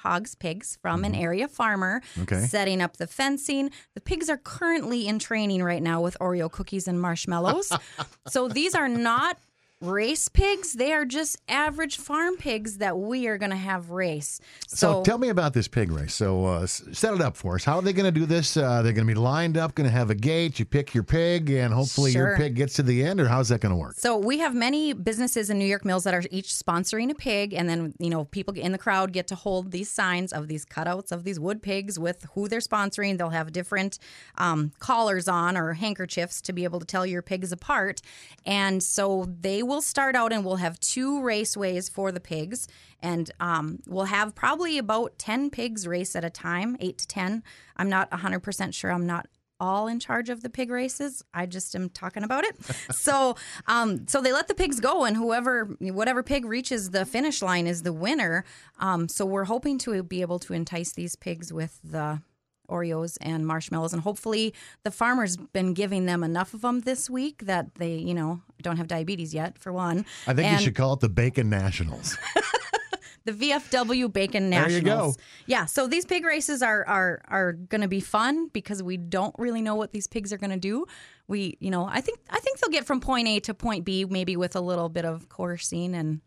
hogs, 0.00 0.34
pigs 0.34 0.78
from 0.82 1.04
an 1.04 1.14
area 1.14 1.48
farmer, 1.48 2.00
Mm-hmm. 2.14 2.22
Okay. 2.22 2.46
setting 2.46 2.80
up 2.82 2.96
the 2.98 3.06
fencing. 3.06 3.70
The 3.94 4.00
pigs 4.00 4.28
are 4.28 4.36
currently 4.36 5.08
in 5.08 5.18
training 5.18 5.62
right 5.62 5.82
now 5.82 6.00
with 6.00 6.16
Oreo 6.20 6.50
cookies 6.50 6.86
and 6.86 7.00
marshmallows. 7.00 7.72
so 8.28 8.46
these 8.48 8.74
are 8.74 8.88
not 8.88 9.38
race 9.80 10.28
pigs. 10.28 10.72
They 10.72 10.92
are 10.92 11.04
just 11.04 11.38
average 11.48 11.98
farm 11.98 12.36
pigs 12.36 12.78
that 12.78 12.98
we 12.98 13.26
are 13.26 13.36
going 13.36 13.50
to 13.50 13.56
have 13.56 13.90
race. 13.90 14.40
So, 14.66 15.02
tell 15.02 15.18
me 15.18 15.28
about 15.28 15.52
this 15.52 15.68
pig 15.68 15.92
race. 15.92 16.14
So 16.14 16.46
uh, 16.46 16.66
set 16.66 17.12
it 17.14 17.20
up 17.20 17.36
for 17.36 17.56
us. 17.56 17.64
How 17.64 17.76
are 17.76 17.82
they 17.82 17.92
going 17.92 18.12
to 18.12 18.20
do 18.20 18.26
this? 18.26 18.56
Uh, 18.56 18.82
they're 18.82 18.92
going 18.92 19.06
to 19.06 19.14
be 19.14 19.18
lined 19.18 19.56
up, 19.58 19.74
going 19.74 19.88
to 19.88 19.92
have 19.92 20.10
a 20.10 20.14
gate. 20.14 20.58
You 20.58 20.64
pick 20.64 20.94
your 20.94 21.04
pig, 21.04 21.50
and 21.50 21.74
hopefully 21.74 22.12
your 22.12 22.36
pig 22.36 22.54
gets 22.54 22.74
to 22.74 22.82
the 22.82 23.04
end, 23.04 23.20
or 23.20 23.28
how's 23.28 23.50
that 23.50 23.60
going 23.60 23.70
to 23.70 23.76
work? 23.76 23.96
So 23.98 24.16
we 24.16 24.38
have 24.38 24.54
many 24.54 24.92
businesses 24.94 25.50
in 25.50 25.58
New 25.58 25.66
York 25.66 25.84
Mills 25.84 26.04
that 26.04 26.14
are 26.14 26.22
each 26.30 26.48
sponsoring 26.48 27.10
a 27.10 27.14
pig, 27.14 27.52
and 27.52 27.68
then 27.68 27.94
you 27.98 28.08
know 28.08 28.24
people 28.24 28.54
in 28.54 28.72
the 28.72 28.78
crowd 28.78 29.12
get 29.12 29.26
to 29.28 29.34
hold 29.34 29.72
these 29.72 29.90
signs 29.90 30.32
of 30.32 30.48
these 30.48 30.64
cutouts 30.64 31.12
of 31.12 31.24
these 31.24 31.38
wood 31.38 31.62
pigs 31.62 31.98
with 31.98 32.26
who 32.34 32.48
they're 32.48 32.60
sponsoring. 32.60 33.18
They'll 33.18 33.30
have 33.30 33.52
different 33.52 33.98
um, 34.38 34.72
collars 34.78 35.28
on 35.28 35.56
or 35.56 35.74
handkerchiefs 35.74 36.40
to 36.42 36.52
be 36.52 36.64
able 36.64 36.80
to 36.80 36.86
tell 36.86 37.04
your 37.04 37.22
pigs 37.22 37.52
apart, 37.52 38.00
and 38.46 38.82
so 38.82 39.26
they 39.40 39.62
will 39.66 39.82
start 39.82 40.14
out 40.14 40.32
and 40.32 40.44
we'll 40.44 40.56
have 40.56 40.80
two 40.80 41.20
raceways 41.20 41.90
for 41.90 42.12
the 42.12 42.20
pigs, 42.20 42.68
and 43.00 43.30
um, 43.40 43.80
we'll 43.86 44.04
have 44.04 44.34
probably 44.34 44.78
about 44.78 45.18
ten 45.18 45.50
pigs 45.50 45.86
race 45.86 46.16
at 46.16 46.24
a 46.24 46.30
time, 46.30 46.76
eight 46.80 46.98
to 46.98 47.06
ten. 47.06 47.42
I'm 47.76 47.88
not 47.88 48.10
100 48.10 48.40
percent 48.40 48.74
sure. 48.74 48.92
I'm 48.92 49.06
not 49.06 49.26
all 49.58 49.88
in 49.88 49.98
charge 50.00 50.28
of 50.28 50.42
the 50.42 50.50
pig 50.50 50.70
races. 50.70 51.24
I 51.32 51.46
just 51.46 51.74
am 51.74 51.88
talking 51.88 52.22
about 52.22 52.44
it. 52.44 52.56
so, 52.90 53.36
um, 53.66 54.06
so 54.06 54.20
they 54.20 54.32
let 54.32 54.48
the 54.48 54.54
pigs 54.54 54.80
go, 54.80 55.04
and 55.04 55.16
whoever, 55.16 55.76
whatever 55.80 56.22
pig 56.22 56.44
reaches 56.44 56.90
the 56.90 57.06
finish 57.06 57.42
line 57.42 57.66
is 57.66 57.82
the 57.82 57.92
winner. 57.92 58.44
Um, 58.78 59.08
so 59.08 59.24
we're 59.24 59.44
hoping 59.44 59.78
to 59.78 60.02
be 60.02 60.20
able 60.20 60.38
to 60.40 60.52
entice 60.52 60.92
these 60.92 61.16
pigs 61.16 61.52
with 61.52 61.78
the 61.82 62.20
Oreos 62.68 63.16
and 63.20 63.46
marshmallows, 63.46 63.92
and 63.92 64.02
hopefully 64.02 64.54
the 64.82 64.90
farmer's 64.90 65.36
been 65.36 65.74
giving 65.74 66.06
them 66.06 66.22
enough 66.24 66.54
of 66.54 66.60
them 66.62 66.80
this 66.80 67.08
week 67.10 67.44
that 67.46 67.74
they, 67.76 67.94
you 67.96 68.14
know, 68.14 68.40
don't 68.62 68.76
have 68.76 68.88
diabetes 68.88 69.32
yet. 69.34 69.58
For 69.58 69.72
one, 69.72 70.04
I 70.26 70.34
think 70.34 70.46
And- 70.48 70.60
you 70.60 70.64
should 70.64 70.74
call 70.74 70.94
it 70.94 71.00
the 71.00 71.08
Bacon 71.08 71.48
Nationals. 71.50 72.16
the 73.24 73.32
VFW 73.32 74.12
Bacon 74.12 74.48
Nationals. 74.50 74.82
There 74.84 74.94
you 74.94 74.98
go. 75.12 75.14
Yeah, 75.46 75.64
so 75.66 75.86
these 75.88 76.04
pig 76.06 76.24
races 76.24 76.62
are 76.62 76.84
are 76.86 77.20
are 77.28 77.52
going 77.54 77.80
to 77.80 77.88
be 77.88 78.00
fun 78.00 78.48
because 78.48 78.82
we 78.82 78.96
don't 78.96 79.34
really 79.38 79.62
know 79.62 79.74
what 79.74 79.92
these 79.92 80.06
pigs 80.06 80.32
are 80.32 80.38
going 80.38 80.50
to 80.50 80.56
do. 80.58 80.86
We, 81.28 81.56
you 81.60 81.70
know, 81.70 81.86
I 81.90 82.00
think 82.00 82.20
I 82.30 82.38
think 82.38 82.60
they'll 82.60 82.70
get 82.70 82.86
from 82.86 83.00
point 83.00 83.26
A 83.28 83.40
to 83.40 83.54
point 83.54 83.84
B 83.84 84.04
maybe 84.04 84.36
with 84.36 84.54
a 84.56 84.60
little 84.60 84.88
bit 84.88 85.04
of 85.04 85.28
coursing 85.28 85.94
and 85.94 86.20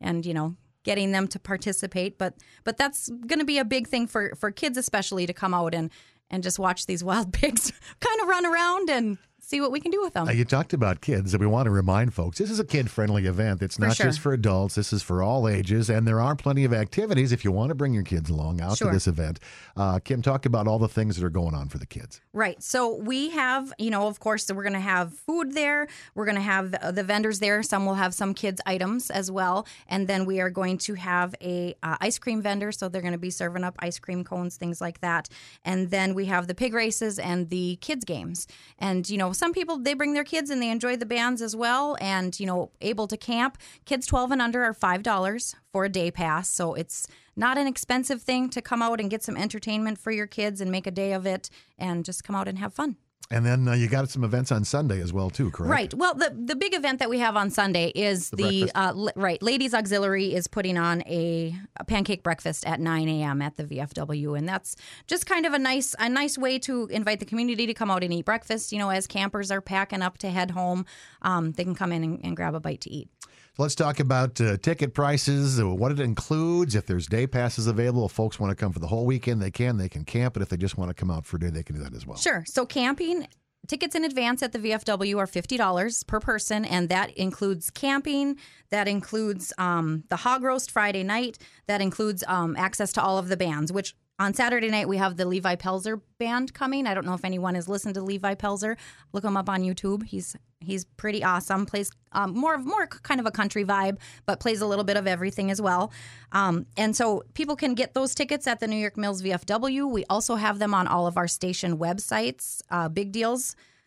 and 0.00 0.24
you 0.24 0.32
know 0.34 0.56
getting 0.86 1.10
them 1.10 1.26
to 1.26 1.38
participate 1.40 2.16
but 2.16 2.34
but 2.62 2.76
that's 2.76 3.08
going 3.08 3.40
to 3.40 3.44
be 3.44 3.58
a 3.58 3.64
big 3.64 3.88
thing 3.88 4.06
for 4.06 4.32
for 4.36 4.52
kids 4.52 4.78
especially 4.78 5.26
to 5.26 5.32
come 5.32 5.52
out 5.52 5.74
and 5.74 5.90
and 6.30 6.44
just 6.44 6.60
watch 6.60 6.86
these 6.86 7.02
wild 7.02 7.32
pigs 7.40 7.72
kind 8.00 8.20
of 8.22 8.28
run 8.28 8.46
around 8.46 8.88
and 8.88 9.18
see 9.46 9.60
what 9.60 9.70
we 9.70 9.78
can 9.78 9.92
do 9.92 10.00
with 10.02 10.12
them. 10.12 10.26
Uh, 10.26 10.32
you 10.32 10.44
talked 10.44 10.72
about 10.72 11.00
kids, 11.00 11.32
and 11.32 11.40
we 11.40 11.46
want 11.46 11.66
to 11.66 11.70
remind 11.70 12.12
folks 12.12 12.38
this 12.38 12.50
is 12.50 12.58
a 12.58 12.64
kid 12.64 12.90
friendly 12.90 13.26
event. 13.26 13.62
It's 13.62 13.78
not 13.78 13.94
sure. 13.94 14.06
just 14.06 14.18
for 14.18 14.32
adults, 14.32 14.74
this 14.74 14.92
is 14.92 15.02
for 15.04 15.22
all 15.22 15.48
ages, 15.48 15.88
and 15.88 16.06
there 16.06 16.20
are 16.20 16.34
plenty 16.34 16.64
of 16.64 16.74
activities 16.74 17.30
if 17.30 17.44
you 17.44 17.52
want 17.52 17.68
to 17.68 17.76
bring 17.76 17.94
your 17.94 18.02
kids 18.02 18.28
along 18.28 18.60
out 18.60 18.76
Sure. 18.76 18.88
to 18.88 18.94
this 18.94 19.06
event. 19.06 19.38
Uh, 19.76 20.00
Kim, 20.00 20.20
talk 20.20 20.46
about 20.46 20.66
all 20.66 20.80
the 20.80 20.88
things 20.88 21.16
that 21.16 21.24
are 21.24 21.30
going 21.30 21.54
on 21.54 21.68
for 21.68 21.78
the 21.78 21.86
kids. 21.86 22.20
Right. 22.32 22.60
So 22.60 22.96
we 22.96 23.30
have, 23.30 23.72
you 23.78 23.90
know, 23.90 24.08
of 24.08 24.18
course, 24.18 24.50
we're 24.52 24.64
going 24.64 24.72
to 24.72 24.80
have 24.80 25.12
food 25.12 25.52
there. 25.52 25.86
We're 26.16 26.24
going 26.24 26.36
to 26.36 26.40
have 26.40 26.72
the, 26.72 26.90
the 26.90 27.04
vendors 27.04 27.38
there. 27.38 27.62
Some 27.62 27.86
will 27.86 27.94
have 27.94 28.14
some 28.14 28.34
kids' 28.34 28.60
items 28.66 29.10
as 29.10 29.30
well, 29.30 29.64
and 29.86 30.08
then 30.08 30.26
we 30.26 30.40
are 30.40 30.50
going 30.50 30.78
to 30.78 30.94
have 30.94 31.36
a 31.40 31.76
uh, 31.84 31.96
ice 32.00 32.18
cream 32.18 32.42
vendor. 32.42 32.72
So 32.72 32.88
they're 32.88 33.00
going 33.00 33.12
to 33.12 33.18
be 33.18 33.30
serving 33.30 33.62
up 33.62 33.76
ice 33.78 34.00
cream 34.00 34.24
cones, 34.24 34.56
things 34.56 34.80
like 34.80 35.00
that. 35.02 35.28
And 35.64 35.90
then 35.90 36.14
we 36.14 36.24
have 36.24 36.48
the 36.48 36.54
pig 36.54 36.74
races 36.74 37.20
and 37.20 37.48
the 37.48 37.76
kids 37.76 38.04
games. 38.04 38.48
And 38.80 39.08
you 39.08 39.18
know, 39.18 39.32
some 39.36 39.52
people 39.52 39.78
they 39.78 39.94
bring 39.94 40.14
their 40.14 40.24
kids 40.24 40.50
and 40.50 40.60
they 40.60 40.70
enjoy 40.70 40.96
the 40.96 41.06
bands 41.06 41.42
as 41.42 41.54
well. 41.54 41.96
And 42.00 42.38
you 42.38 42.46
know, 42.46 42.70
able 42.80 43.06
to 43.08 43.16
camp. 43.16 43.58
Kids 43.84 44.06
12 44.06 44.32
and 44.32 44.42
under 44.42 44.64
are 44.64 44.74
five 44.74 45.02
dollars 45.02 45.54
for 45.72 45.84
a 45.84 45.88
day 45.88 46.10
pass. 46.10 46.48
So 46.48 46.74
it's 46.74 47.06
not 47.36 47.58
an 47.58 47.66
expensive 47.66 48.22
thing 48.22 48.48
to 48.50 48.62
come 48.62 48.82
out 48.82 49.00
and 49.00 49.10
get 49.10 49.22
some 49.22 49.36
entertainment 49.36 49.98
for 49.98 50.10
your 50.10 50.26
kids 50.26 50.60
and 50.60 50.70
make 50.70 50.86
a 50.86 50.90
day 50.90 51.12
of 51.12 51.26
it 51.26 51.50
and 51.78 52.04
just 52.04 52.24
come 52.24 52.34
out 52.34 52.48
and 52.48 52.58
have 52.58 52.72
fun. 52.72 52.96
And 53.30 53.44
then 53.44 53.66
uh, 53.66 53.72
you 53.72 53.88
got 53.88 54.08
some 54.08 54.22
events 54.22 54.52
on 54.52 54.64
Sunday 54.64 55.00
as 55.00 55.12
well, 55.12 55.30
too, 55.30 55.50
correct? 55.50 55.70
Right. 55.70 55.94
Well, 55.94 56.14
the 56.14 56.36
the 56.36 56.54
big 56.54 56.74
event 56.74 57.00
that 57.00 57.10
we 57.10 57.18
have 57.18 57.36
on 57.36 57.50
Sunday 57.50 57.88
is 57.94 58.30
the, 58.30 58.36
breakfast. 58.36 58.72
uh, 58.76 58.92
li- 58.94 59.12
right. 59.16 59.42
Ladies 59.42 59.74
Auxiliary 59.74 60.32
is 60.34 60.46
putting 60.46 60.78
on 60.78 61.02
a, 61.02 61.54
a 61.76 61.84
pancake 61.84 62.22
breakfast 62.22 62.64
at 62.66 62.78
9 62.78 63.08
a.m. 63.08 63.42
at 63.42 63.56
the 63.56 63.64
VFW, 63.64 64.38
and 64.38 64.48
that's 64.48 64.76
just 65.06 65.26
kind 65.26 65.44
of 65.44 65.54
a 65.54 65.58
nice 65.58 65.94
a 65.98 66.08
nice 66.08 66.38
way 66.38 66.58
to 66.60 66.86
invite 66.86 67.18
the 67.18 67.26
community 67.26 67.66
to 67.66 67.74
come 67.74 67.90
out 67.90 68.04
and 68.04 68.12
eat 68.12 68.24
breakfast. 68.24 68.72
You 68.72 68.78
know, 68.78 68.90
as 68.90 69.06
campers 69.06 69.50
are 69.50 69.60
packing 69.60 70.02
up 70.02 70.18
to 70.18 70.30
head 70.30 70.52
home, 70.52 70.86
um, 71.22 71.52
they 71.52 71.64
can 71.64 71.74
come 71.74 71.92
in 71.92 72.04
and, 72.04 72.20
and 72.22 72.36
grab 72.36 72.54
a 72.54 72.60
bite 72.60 72.82
to 72.82 72.90
eat. 72.90 73.08
So 73.56 73.62
let's 73.62 73.74
talk 73.74 74.00
about 74.00 74.38
uh, 74.38 74.58
ticket 74.58 74.92
prices, 74.92 75.58
uh, 75.58 75.66
what 75.66 75.90
it 75.90 75.98
includes. 75.98 76.74
If 76.74 76.84
there's 76.84 77.06
day 77.06 77.26
passes 77.26 77.66
available, 77.66 78.04
if 78.04 78.12
folks 78.12 78.38
want 78.38 78.50
to 78.50 78.54
come 78.54 78.70
for 78.70 78.80
the 78.80 78.86
whole 78.86 79.06
weekend, 79.06 79.40
they 79.40 79.50
can. 79.50 79.78
They 79.78 79.88
can 79.88 80.04
camp, 80.04 80.34
but 80.34 80.42
if 80.42 80.50
they 80.50 80.58
just 80.58 80.76
want 80.76 80.90
to 80.90 80.94
come 80.94 81.10
out 81.10 81.24
for 81.24 81.38
a 81.38 81.40
day, 81.40 81.48
they 81.48 81.62
can 81.62 81.76
do 81.76 81.82
that 81.82 81.94
as 81.94 82.06
well. 82.06 82.18
Sure. 82.18 82.44
So 82.46 82.66
camping 82.66 83.26
tickets 83.66 83.94
in 83.94 84.04
advance 84.04 84.42
at 84.42 84.52
the 84.52 84.58
VFW 84.58 85.16
are 85.16 85.26
fifty 85.26 85.56
dollars 85.56 86.02
per 86.02 86.20
person, 86.20 86.66
and 86.66 86.90
that 86.90 87.12
includes 87.12 87.70
camping. 87.70 88.36
That 88.68 88.88
includes 88.88 89.54
um, 89.56 90.04
the 90.10 90.16
hog 90.16 90.42
roast 90.42 90.70
Friday 90.70 91.02
night. 91.02 91.38
That 91.66 91.80
includes 91.80 92.22
um, 92.28 92.56
access 92.56 92.92
to 92.92 93.02
all 93.02 93.16
of 93.16 93.28
the 93.28 93.38
bands. 93.38 93.72
Which 93.72 93.94
on 94.18 94.34
Saturday 94.34 94.68
night 94.68 94.86
we 94.86 94.98
have 94.98 95.16
the 95.16 95.24
Levi 95.24 95.56
Pelzer 95.56 96.02
band 96.18 96.52
coming. 96.52 96.86
I 96.86 96.92
don't 96.92 97.06
know 97.06 97.14
if 97.14 97.24
anyone 97.24 97.54
has 97.54 97.68
listened 97.68 97.94
to 97.94 98.02
Levi 98.02 98.34
Pelzer. 98.34 98.76
Look 99.14 99.24
him 99.24 99.38
up 99.38 99.48
on 99.48 99.62
YouTube. 99.62 100.02
He's 100.02 100.36
he's 100.60 100.84
pretty 100.84 101.22
awesome. 101.22 101.66
Plays 101.66 101.90
um, 102.12 102.34
more 102.34 102.54
of 102.54 102.64
more 102.64 102.86
kind 102.86 103.20
of 103.20 103.26
a 103.26 103.30
country 103.30 103.64
vibe, 103.64 103.98
but 104.24 104.40
plays 104.40 104.60
a 104.60 104.66
little 104.66 104.84
bit 104.84 104.96
of 104.96 105.06
everything 105.06 105.50
as 105.50 105.60
well. 105.60 105.92
Um, 106.32 106.66
and 106.76 106.96
so 106.96 107.22
people 107.34 107.56
can 107.56 107.74
get 107.74 107.94
those 107.94 108.14
tickets 108.14 108.46
at 108.46 108.60
the 108.60 108.66
New 108.66 108.76
York 108.76 108.96
Mills 108.96 109.22
VFW. 109.22 109.90
We 109.90 110.04
also 110.08 110.36
have 110.36 110.58
them 110.58 110.74
on 110.74 110.86
all 110.86 111.06
of 111.06 111.16
our 111.16 111.28
station 111.28 111.78
websites, 111.78 112.62
uh, 112.70 112.88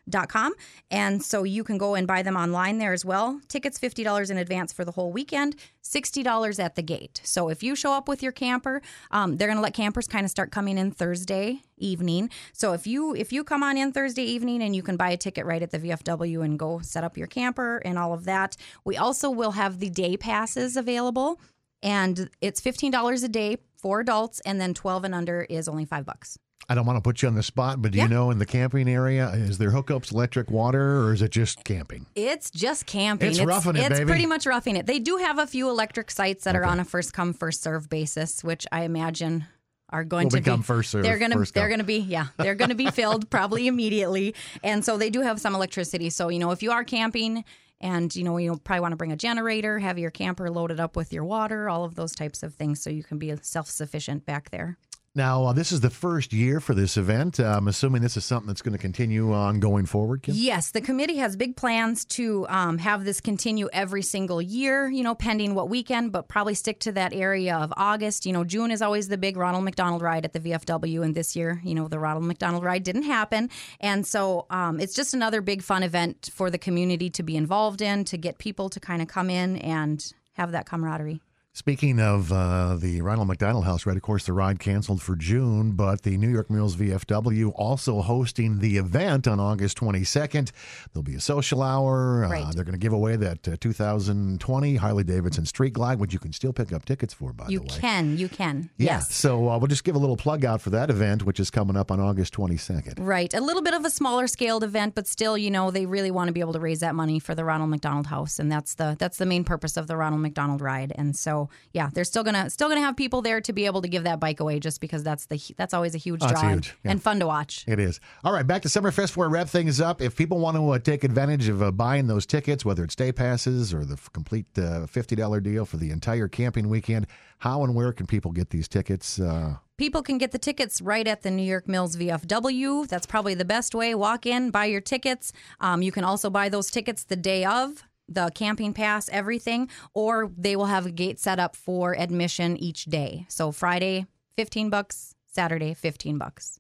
bigdeals.com. 0.10 0.54
And 0.92 1.24
so 1.24 1.44
you 1.44 1.64
can 1.64 1.78
go 1.78 1.96
and 1.96 2.08
buy 2.08 2.22
them 2.22 2.36
online 2.36 2.78
there 2.78 2.94
as 2.94 3.06
well. 3.06 3.40
Tickets 3.48 3.80
$50 3.80 4.30
in 4.30 4.38
advance 4.38 4.74
for 4.74 4.86
the 4.86 4.92
whole 4.92 5.12
weekend, 5.12 5.56
$60 5.84 6.60
at 6.60 6.76
the 6.76 6.82
gate. 6.82 7.22
So 7.24 7.50
if 7.50 7.64
you 7.64 7.76
show 7.76 7.94
up 7.94 8.08
with 8.08 8.22
your 8.24 8.32
camper, 8.32 8.82
um, 9.12 9.38
they're 9.38 9.48
going 9.48 9.58
to 9.58 9.64
let 9.64 9.74
campers 9.74 10.08
kind 10.08 10.26
of 10.26 10.32
start 10.32 10.52
coming 10.52 10.78
in 10.78 10.92
Thursday 10.92 11.62
evening. 11.78 12.30
So 12.52 12.74
if 12.74 12.86
you 12.86 13.16
if 13.16 13.32
you 13.32 13.44
come 13.44 13.64
on 13.64 13.78
in 13.78 13.92
Thursday 13.94 14.24
evening 14.24 14.62
and 14.62 14.76
you 14.76 14.84
can 14.84 14.98
buy 14.98 15.12
a 15.12 15.18
ticket 15.18 15.46
right 15.46 15.62
at 15.62 15.72
the 15.72 15.80
VFW 15.80 16.44
and 16.44 16.60
go 16.60 16.80
set 16.80 17.04
up 17.04 17.18
your 17.18 17.28
camper 17.28 17.78
and 17.86 17.98
all 17.98 18.14
of 18.14 18.26
that. 18.26 18.58
We 18.84 18.98
also 18.98 19.30
will 19.30 19.52
have 19.52 19.80
the 19.80 19.90
day 19.90 20.18
passes 20.18 20.76
available 20.76 21.40
and 21.82 22.30
it's 22.42 22.60
$15 22.60 23.24
a 23.24 23.28
day 23.30 23.58
for 23.78 24.02
adults 24.02 24.42
and 24.42 24.60
then 24.60 24.74
12 24.74 25.06
and 25.06 25.16
under 25.16 25.44
is 25.44 25.70
only 25.70 25.86
5 25.86 26.06
bucks. 26.06 26.38
I 26.70 26.76
don't 26.76 26.86
want 26.86 26.98
to 26.98 27.02
put 27.02 27.22
you 27.24 27.28
on 27.28 27.34
the 27.36 27.42
spot, 27.44 27.82
but 27.82 27.92
do 27.92 27.98
Yeah. 27.98 28.04
you 28.04 28.10
know 28.10 28.30
in 28.30 28.38
the 28.38 28.46
camping 28.46 28.88
area, 28.88 29.30
is 29.32 29.58
there 29.58 29.72
hookups, 29.72 30.12
electric 30.12 30.52
water, 30.52 31.00
or 31.04 31.14
is 31.14 31.22
it 31.24 31.32
just 31.32 31.64
camping? 31.64 32.06
It's 32.16 32.52
just 32.52 32.86
camping. 32.86 33.32
It's 33.32 33.42
roughing 33.42 33.76
it, 33.76 33.80
It's 33.80 34.00
baby. 34.00 34.06
pretty 34.10 34.26
much 34.28 34.46
roughing 34.46 34.76
it. 34.76 34.86
They 34.86 35.00
do 35.00 35.18
have 35.18 35.40
a 35.40 35.48
few 35.48 35.68
electric 35.70 36.12
sites 36.12 36.44
that 36.44 36.56
are 36.56 36.64
on 36.66 36.80
a 36.80 36.86
first 36.86 37.12
come 37.14 37.34
first 37.34 37.64
serve 37.64 37.90
basis, 37.90 38.44
which 38.44 38.68
I 38.72 38.84
imagine 38.84 39.46
are 39.90 40.04
going 40.04 40.26
Will 40.26 40.32
to 40.32 40.38
become 40.38 40.60
be 40.60 40.66
first 40.66 40.92
serve, 40.92 41.02
They're 41.04 41.18
gonna 41.18 41.44
they're 41.52 41.68
gonna 41.70 41.84
be 41.84 41.98
yeah 41.98 42.28
they're 42.38 42.54
gonna 42.54 42.76
be 42.76 42.92
filled 42.92 43.28
probably 43.32 43.66
immediately, 43.66 44.36
and 44.64 44.86
so 44.86 44.98
they 44.98 45.10
do 45.10 45.22
have 45.22 45.42
some 45.42 45.56
electricity. 45.56 46.12
So 46.12 46.30
you 46.30 46.38
know 46.38 46.52
if 46.52 46.62
you 46.62 46.72
are 46.72 46.84
camping. 46.84 47.44
And 47.82 48.14
you 48.14 48.26
know 48.26 48.36
you'll 48.36 48.58
probably 48.58 48.82
want 48.82 48.92
to 48.92 48.98
bring 48.98 49.14
a 49.14 49.16
generator, 49.16 49.80
have 49.80 49.98
your 49.98 50.12
camper 50.12 50.52
loaded 50.52 50.82
up 50.82 50.98
with 50.98 51.14
your 51.14 51.24
water, 51.24 51.70
all 51.70 51.86
of 51.86 51.96
those 51.96 52.12
types 52.12 52.44
of 52.44 52.54
things, 52.54 52.82
so 52.82 52.90
you 52.90 53.06
can 53.06 53.18
be 53.18 53.34
self 53.42 53.70
sufficient 53.70 54.26
back 54.26 54.50
there. 54.50 54.78
Now, 55.20 55.48
uh, 55.48 55.52
this 55.52 55.74
is 55.74 55.82
the 55.82 55.90
first 55.90 56.32
year 56.32 56.62
for 56.62 56.74
this 56.74 56.96
event. 56.96 57.42
Uh, 57.42 57.58
I'm 57.58 57.68
assuming 57.68 58.02
this 58.02 58.16
is 58.16 58.24
something 58.24 58.48
that's 58.48 58.62
going 58.62 58.72
to 58.72 58.80
continue 58.80 59.34
on 59.34 59.60
going 59.60 59.86
forward, 59.86 60.24
Kim? 60.24 60.34
Yes, 60.34 60.72
the 60.72 60.80
committee 60.80 61.18
has 61.18 61.36
big 61.36 61.58
plans 61.58 62.06
to 62.06 62.48
um, 62.48 62.78
have 62.78 63.04
this 63.04 63.20
continue 63.20 63.68
every 63.74 64.02
single 64.02 64.42
year, 64.42 64.88
you 64.88 65.04
know, 65.04 65.14
pending 65.14 65.56
what 65.56 65.68
weekend, 65.68 66.14
but 66.14 66.30
probably 66.30 66.54
stick 66.54 66.80
to 66.80 66.94
that 66.94 67.12
area 67.14 67.58
of 67.58 67.74
August. 67.76 68.26
You 68.26 68.32
know, 68.32 68.46
June 68.46 68.72
is 68.72 68.82
always 68.82 69.10
the 69.10 69.18
big 69.18 69.36
Ronald 69.36 69.66
McDonald 69.66 70.02
ride 70.02 70.24
at 70.24 70.32
the 70.32 70.40
VFW, 70.40 71.04
and 71.04 71.14
this 71.14 71.36
year, 71.36 71.60
you 71.66 71.76
know, 71.76 71.90
the 71.90 72.00
Ronald 72.00 72.24
McDonald 72.24 72.64
ride 72.64 72.84
didn't 72.84 73.04
happen. 73.04 73.50
And 73.82 74.08
so 74.08 74.46
um, 74.50 74.80
it's 74.80 74.94
just 74.94 75.14
another 75.14 75.42
big 75.42 75.64
fun 75.64 75.84
event 75.84 76.30
for 76.34 76.50
the 76.50 76.58
community 76.58 77.10
to 77.10 77.24
be 77.24 77.36
involved 77.36 77.82
in, 77.82 78.06
to 78.06 78.18
get 78.18 78.38
people 78.38 78.70
to 78.70 78.80
kind 78.80 79.02
of 79.02 79.10
come 79.10 79.30
in 79.30 79.58
and 79.58 80.14
have 80.36 80.54
that 80.54 80.66
camaraderie. 80.66 81.20
Speaking 81.60 82.00
of 82.00 82.32
uh, 82.32 82.78
the 82.78 83.02
Ronald 83.02 83.28
McDonald 83.28 83.66
House 83.66 83.86
right? 83.86 83.98
of 83.98 84.02
course, 84.02 84.26
the 84.26 84.32
ride 84.32 84.60
canceled 84.60 85.02
for 85.02 85.18
June, 85.18 85.74
but 85.74 86.04
the 86.04 86.16
New 86.16 86.30
York 86.30 86.50
Mills 86.50 86.78
VFW 86.78 87.52
also 87.54 88.02
hosting 88.02 88.60
the 88.60 88.78
event 88.78 89.28
on 89.28 89.42
August 89.42 89.78
22nd. 89.78 90.52
There'll 90.94 91.04
be 91.04 91.16
a 91.16 91.20
social 91.20 91.62
hour. 91.62 92.24
Uh, 92.24 92.30
Right. 92.30 92.56
they're 92.56 92.64
going 92.64 92.80
to 92.80 92.80
give 92.80 92.94
away 92.94 93.18
that 93.18 93.46
uh, 93.46 93.58
2020 93.60 94.76
Harley 94.78 95.04
Davidson 95.04 95.46
Street 95.46 95.74
Glide, 95.74 96.00
which 96.00 96.14
you 96.14 96.20
can 96.20 96.32
still 96.32 96.54
pick 96.54 96.72
up 96.72 96.86
tickets 96.86 97.14
for, 97.14 97.34
by 97.34 97.48
You 97.50 97.60
the 97.60 97.66
way. 97.66 97.74
You 97.76 97.82
can, 97.82 98.18
you 98.18 98.30
can. 98.30 98.70
Yeah, 98.78 98.94
Yes. 98.94 99.14
so 99.14 99.50
uh, 99.50 99.58
we'll 99.58 99.68
just 99.68 99.84
give 99.84 99.96
a 99.96 100.00
little 100.00 100.16
plug 100.18 100.46
out 100.46 100.62
for 100.62 100.70
that 100.70 100.90
event, 100.90 101.26
which 101.26 101.42
is 101.42 101.52
coming 101.52 101.76
up 101.76 101.92
on 101.92 102.00
August 102.00 102.34
22nd. 102.36 102.94
Right. 103.00 103.34
A 103.34 103.42
little 103.42 103.62
bit 103.62 103.74
of 103.74 103.84
a 103.84 103.90
smaller 103.90 104.28
scaled 104.28 104.64
event, 104.64 104.96
but 104.96 105.08
still, 105.08 105.38
you 105.38 105.52
know, 105.52 105.72
they 105.72 105.86
really 105.86 106.10
want 106.10 106.30
to 106.30 106.32
be 106.34 106.40
able 106.40 106.54
to 106.54 106.60
raise 106.62 106.80
that 106.80 106.96
money 106.96 107.20
for 107.20 107.36
the 107.36 107.44
Ronald 107.44 107.70
McDonald 107.70 108.08
House. 108.08 108.40
And 108.40 108.50
that's 108.50 108.76
the 108.76 108.96
that's 108.98 109.18
the 109.18 109.26
main 109.26 109.44
purpose 109.44 109.76
of 109.76 109.88
the 109.88 109.98
Ronald 109.98 110.22
McDonald 110.22 110.62
ride. 110.62 110.94
And 110.96 111.18
so 111.18 111.49
yeah, 111.74 111.90
they're 111.94 112.04
still 112.04 112.24
gonna 112.24 112.50
still 112.50 112.70
gonna 112.70 112.82
have 112.82 112.96
people 112.98 113.22
there 113.22 113.42
to 113.42 113.54
be 113.54 113.66
able 113.66 113.82
to 113.82 113.88
give 113.88 114.04
that 114.04 114.20
bike 114.20 114.40
away 114.40 114.60
just 114.60 114.82
because 114.82 115.04
that's 115.04 115.26
the 115.28 115.40
that's 115.58 115.74
always 115.74 115.96
a 115.96 115.98
huge 115.98 116.22
Oh, 116.24 116.28
draw 116.30 116.42
and- 116.42 116.52
huge. 116.66 116.76
Yeah. 116.84 116.92
and 116.92 117.02
fun 117.04 117.20
to 117.20 117.28
watch. 117.28 117.66
It 117.68 117.80
is. 117.80 118.00
All 118.24 118.34
right, 118.34 118.46
back 118.48 118.62
to 118.64 118.68
Summerfest 118.68 119.18
I 119.22 119.26
wrap 119.28 119.48
things 119.50 119.82
up. 119.82 120.02
If 120.02 120.16
people 120.16 120.40
want 120.40 120.58
to 120.58 120.70
uh, 120.72 120.80
take 120.80 121.04
advantage 121.04 121.48
of 121.50 121.62
uh, 121.62 121.72
buying 121.72 122.08
those 122.08 122.26
tickets, 122.26 122.64
whether 122.64 122.84
it's 122.84 122.96
day 122.96 123.12
passes 123.12 123.74
or 123.74 123.86
the 123.86 123.98
complete 124.14 124.46
uh, 124.58 124.86
$50 124.88 125.44
deal 125.44 125.66
for 125.66 125.78
the 125.78 125.90
entire 125.92 126.28
camping 126.28 126.70
weekend, 126.70 127.08
how 127.40 127.64
and 127.64 127.76
where 127.76 127.92
can 127.92 128.06
people 128.06 128.32
get 128.32 128.50
these 128.50 128.68
tickets? 128.68 129.20
Uh, 129.20 129.56
People 129.78 130.02
can 130.04 130.18
get 130.18 130.32
the 130.32 130.38
tickets 130.38 130.82
right 130.82 131.08
at 131.08 131.22
the 131.22 131.32
New 131.32 131.44
York 131.44 131.66
Mills 131.70 131.96
VFW. 131.96 132.86
That's 132.88 133.06
probably 133.06 133.34
the 133.34 133.46
best 133.46 133.74
way. 133.74 133.96
Walk 133.96 134.26
in, 134.26 134.52
buy 134.52 134.66
your 134.66 134.82
tickets. 134.82 135.32
Um, 135.62 135.82
you 135.82 135.92
can 135.94 136.04
also 136.04 136.30
buy 136.30 136.50
those 136.50 136.70
tickets 136.70 137.06
the 137.06 137.16
day 137.16 137.46
of 137.46 137.84
the 138.10 138.32
camping 138.34 138.74
pass, 138.74 139.10
everything, 139.12 139.70
or 139.94 140.32
they 140.38 140.56
will 140.56 140.66
have 140.66 140.86
a 140.86 140.92
gate 140.92 141.20
set 141.20 141.40
up 141.40 141.56
for 141.56 141.98
admission 141.98 142.58
each 142.58 142.86
day. 142.86 143.26
So 143.30 143.52
Friday, 143.52 144.06
15 144.36 144.70
bucks, 144.70 145.16
Saturday, 145.28 145.74
15 145.74 146.18
bucks. 146.18 146.60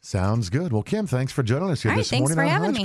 sounds 0.00 0.50
good. 0.50 0.72
Well, 0.72 0.82
Kim, 0.82 1.06
thanks 1.06 1.32
for 1.32 1.42
joining 1.42 1.70
us 1.70 1.82
here 1.82 1.92
All 1.92 1.96
right, 1.96 2.00
this 2.00 2.10
thanks 2.10 2.34
morning 2.34 2.52
on 2.52 2.62
having 2.62 2.84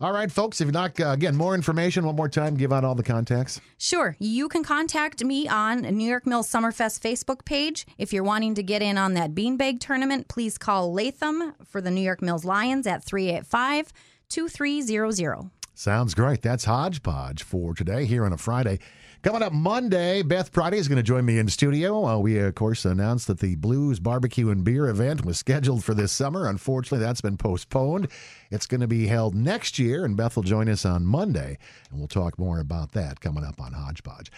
All 0.00 0.12
right, 0.12 0.30
folks, 0.30 0.60
if 0.60 0.66
you'd 0.66 0.74
like, 0.74 1.00
uh, 1.00 1.08
again, 1.08 1.34
more 1.34 1.54
information, 1.54 2.04
one 2.04 2.14
more 2.14 2.28
time, 2.28 2.56
give 2.56 2.72
out 2.72 2.84
all 2.84 2.94
the 2.94 3.02
contacts. 3.02 3.60
Sure. 3.78 4.16
You 4.18 4.48
can 4.48 4.62
contact 4.62 5.24
me 5.24 5.48
on 5.48 5.80
New 5.82 6.06
York 6.08 6.26
Mills 6.26 6.50
Summerfest 6.50 7.00
Facebook 7.00 7.44
page. 7.44 7.86
If 7.96 8.12
you're 8.12 8.24
wanting 8.24 8.54
to 8.56 8.62
get 8.62 8.82
in 8.82 8.98
on 8.98 9.14
that 9.14 9.34
beanbag 9.34 9.80
tournament, 9.80 10.28
please 10.28 10.58
call 10.58 10.92
Latham 10.92 11.54
for 11.64 11.80
the 11.80 11.90
New 11.90 12.02
York 12.02 12.22
Mills 12.22 12.44
Lions 12.44 12.86
at 12.86 13.02
385 13.04 13.92
2300. 14.28 15.50
Sounds 15.76 16.14
great. 16.14 16.40
That's 16.40 16.66
Hodgepodge 16.66 17.42
for 17.42 17.74
today 17.74 18.04
here 18.04 18.24
on 18.24 18.32
a 18.32 18.38
Friday. 18.38 18.78
Coming 19.22 19.42
up 19.42 19.52
Monday, 19.52 20.22
Beth 20.22 20.52
Priddy 20.52 20.74
is 20.74 20.86
going 20.86 20.98
to 20.98 21.02
join 21.02 21.24
me 21.24 21.38
in 21.38 21.48
studio. 21.48 22.06
Uh, 22.06 22.18
we, 22.18 22.38
of 22.38 22.54
course, 22.54 22.84
announced 22.84 23.26
that 23.26 23.40
the 23.40 23.56
Blues 23.56 23.98
Barbecue 23.98 24.50
and 24.50 24.62
Beer 24.62 24.86
event 24.86 25.24
was 25.24 25.38
scheduled 25.38 25.82
for 25.82 25.92
this 25.92 26.12
summer. 26.12 26.46
Unfortunately, 26.46 27.04
that's 27.04 27.22
been 27.22 27.38
postponed. 27.38 28.06
It's 28.50 28.66
going 28.66 28.82
to 28.82 28.86
be 28.86 29.06
held 29.06 29.34
next 29.34 29.78
year, 29.78 30.04
and 30.04 30.16
Beth 30.16 30.36
will 30.36 30.42
join 30.44 30.68
us 30.68 30.84
on 30.84 31.06
Monday, 31.06 31.58
and 31.90 31.98
we'll 31.98 32.06
talk 32.06 32.38
more 32.38 32.60
about 32.60 32.92
that 32.92 33.20
coming 33.20 33.42
up 33.42 33.60
on 33.60 33.72
Hodgepodge. 33.72 34.30